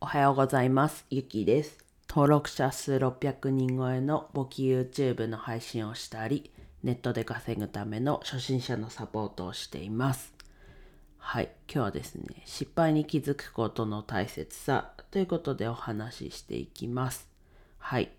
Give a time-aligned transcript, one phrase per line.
[0.00, 1.04] おはようございます。
[1.10, 1.84] ゆきです。
[2.08, 6.52] 登録者数600人超えの簿記 YouTube の配信をしたり、
[6.84, 10.32] ネットで稼ぐための初心者のサポートをしています。
[11.16, 17.28] はい、今日はですね、失敗に気づくことの大切さということでお話ししていきます。
[17.78, 18.12] はい、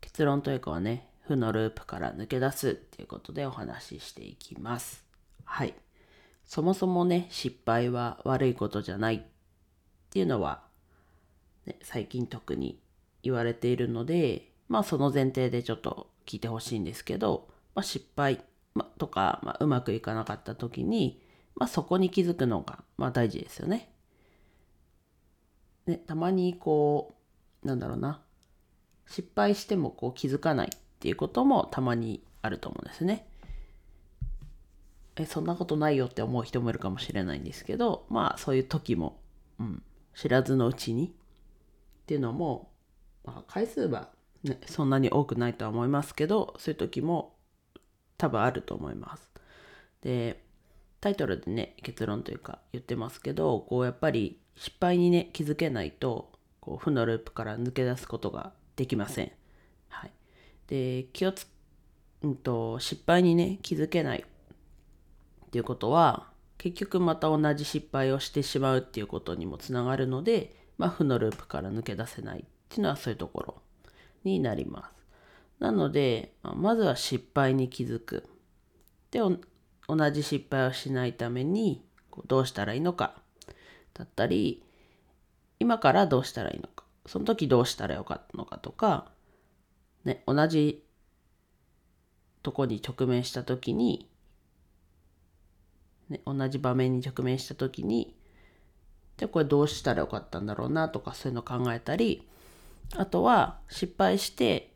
[0.00, 5.04] 結論というかはね、負のループから抜け出すっていうことでお話ししていきます。
[5.44, 5.74] はい。
[6.46, 9.22] そもそもね、失敗は悪いことじゃないっ
[10.08, 10.71] ていうのは、
[11.66, 12.78] ね、最近特に
[13.22, 18.40] 言われているので、まあその前提でちょっと聞いてほしいんですけど、まあ、失敗、
[18.74, 21.20] まとか、まあ、うまくいかなかった時に、
[21.54, 23.90] まあ、そこに気づくのが、まあ、大事ですよね。
[25.86, 27.14] ね、たまにこ
[27.64, 28.22] う、なんだろうな、
[29.06, 33.26] 失敗してもこう気づかないっていうこともたまにあると思うんですね。
[35.16, 39.20] え、そんなことないよって思う人もいるかもしれないんですけど、まあそういう時も、
[39.58, 39.82] うん、
[40.14, 41.14] 知らずのうちに
[42.02, 42.72] っていうのも、
[43.24, 44.10] まあ、回数は、
[44.42, 47.36] ね、そんなに多くないとは思いますけど、そういう時も
[48.18, 49.30] 多分あると思います。
[50.02, 50.44] で、
[51.00, 59.32] タイトルでね、結論というか言ってますけど、こうやっぱり失敗にね、気づけないと、こう負のループから抜け出すことができません。
[59.88, 60.12] はい。
[60.66, 61.46] で、気をつ、
[62.22, 73.62] うんと、失敗にね、気づけないっていうことは、結局また同じ失敗をしてしまうっていうことにもつながるので、まあ、負のループから抜け出せないっていうのはそういうところ
[74.24, 75.62] になります。
[75.62, 78.28] なので、まずは失敗に気づく。
[79.10, 79.20] で、
[79.88, 81.84] 同じ失敗をしないために
[82.26, 83.14] どうしたらいいのか
[83.94, 84.64] だったり、
[85.60, 89.12] 今からどうしたらいいのか、その時どうしたらよかったのかとか、
[90.04, 90.84] ね、同じ
[92.42, 94.08] とこに直面した時に、
[96.08, 98.16] ね、同じ場面に直面した時に、
[99.16, 102.26] じゃあこれどうしたらよかったんだろうなとかそういうの考えたり、
[102.96, 104.72] あとは失敗して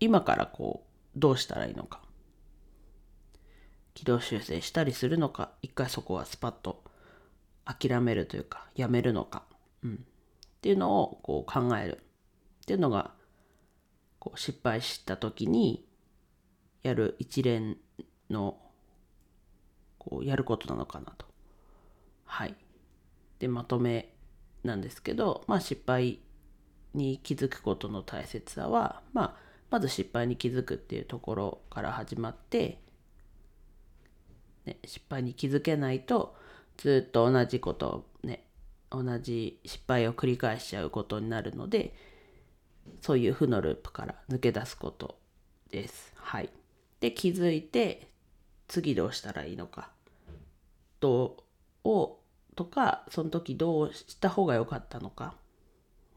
[0.00, 0.84] 今からこ
[1.16, 2.00] うどうしたらいいのか。
[3.94, 5.50] 軌道修正したりするのか。
[5.60, 6.84] 一回そこはスパッと
[7.64, 9.42] 諦めるというかやめるのか、
[9.82, 9.96] うん、っ
[10.60, 11.98] ていうのをこう考える。
[12.62, 13.12] っていうのが
[14.18, 15.84] こう失敗した時に
[16.82, 17.76] やる一連
[18.30, 18.58] の
[19.98, 21.26] こうやることなのかなと。
[22.24, 22.54] はい。
[23.38, 24.14] でまとめ
[24.64, 26.20] なんですけどまあ失敗
[26.94, 29.36] に気づくことの大切さは、まあ、
[29.70, 32.80] まず失敗に気づくっていうところから始まって、
[34.64, 36.36] ね、失敗に気づけないと
[36.76, 38.44] ずっと同じことをね
[38.90, 41.94] 同じ失敗を繰り返しちゃうことになるので
[43.00, 45.18] そういう負のループから抜け出すこと
[45.70, 46.12] です。
[46.16, 46.48] はい、
[47.00, 48.08] で気づいて
[48.66, 49.90] 次どうしたらいいのか
[51.00, 51.36] ど
[51.84, 52.20] うを
[52.58, 55.36] とかその時どうした方が良かったのか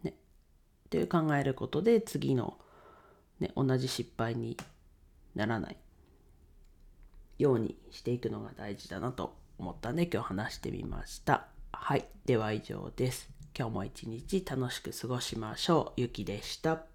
[0.07, 0.11] っ
[0.89, 2.57] ていう考えることで次の、
[3.39, 4.57] ね、同じ失敗に
[5.35, 5.77] ならない
[7.37, 11.45] ようにしていくのが大事だなと思ったんで今日話してみました。
[11.71, 12.05] はい。
[12.25, 13.29] では以上です。
[13.55, 16.01] 今日も一日楽しく過ごしましょう。
[16.01, 16.90] ゆきでした。